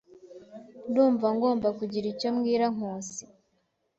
[0.89, 3.23] Ndumva ngomba kugira icyo mbwira Nkusi.